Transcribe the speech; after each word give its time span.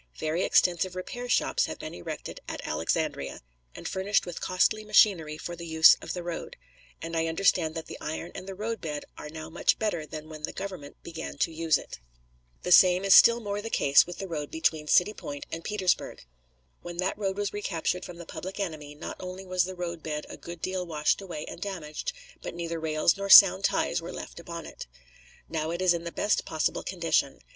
Very 0.19 0.41
extensive 0.43 0.95
repair 0.95 1.29
shops 1.29 1.67
have 1.67 1.77
been 1.77 1.93
erected 1.93 2.39
at 2.47 2.65
Alexandria, 2.65 3.43
and 3.75 3.87
furnished 3.87 4.25
with 4.25 4.41
costly 4.41 4.83
machinery 4.83 5.37
for 5.37 5.55
the 5.55 5.67
use 5.67 5.95
of 6.01 6.13
the 6.13 6.23
road, 6.23 6.57
and 7.03 7.15
I 7.15 7.27
understand 7.27 7.75
that 7.75 7.85
the 7.85 7.99
iron 8.01 8.31
and 8.33 8.47
the 8.47 8.55
roadbed 8.55 9.05
are 9.15 9.29
now 9.29 9.51
much 9.51 9.77
better 9.77 10.07
than 10.07 10.27
when 10.27 10.41
the 10.41 10.53
Government 10.53 10.97
began 11.03 11.37
to 11.37 11.51
use 11.53 11.77
it. 11.77 11.99
The 12.63 12.71
same 12.71 13.05
is 13.05 13.13
still 13.13 13.39
more 13.39 13.61
the 13.61 13.69
case 13.69 14.07
with 14.07 14.17
the 14.17 14.27
road 14.27 14.49
between 14.49 14.87
City 14.87 15.13
Point 15.13 15.45
and 15.51 15.63
Petersburg. 15.63 16.25
When 16.81 16.97
that 16.97 17.15
road 17.15 17.37
was 17.37 17.53
recaptured 17.53 18.03
from 18.03 18.17
the 18.17 18.25
public 18.25 18.59
enemy 18.59 18.95
not 18.95 19.17
only 19.19 19.45
was 19.45 19.65
the 19.65 19.75
roadbed 19.75 20.25
a 20.29 20.35
good 20.35 20.63
deal 20.63 20.83
washed 20.83 21.21
away 21.21 21.45
and 21.45 21.61
damaged, 21.61 22.11
but 22.41 22.55
neither 22.55 22.79
rails 22.79 23.17
nor 23.17 23.29
sound 23.29 23.65
ties 23.65 24.01
were 24.01 24.11
left 24.11 24.39
upon 24.39 24.65
it. 24.65 24.87
Now 25.47 25.69
it 25.69 25.79
is 25.79 25.93
in 25.93 26.05
the 26.05 26.11
best 26.11 26.43
possible 26.43 26.81
condition. 26.81 27.41